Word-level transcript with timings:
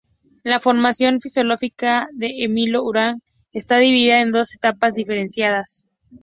La 0.41 0.59
formación 0.59 1.19
filosófica 1.19 2.09
de 2.13 2.43
Emilio 2.43 2.81
Uranga 2.83 3.19
está 3.53 3.77
dividida 3.77 4.19
en 4.21 4.31
dos 4.31 4.51
etapas 4.55 4.95
diferenciadas. 4.95 5.85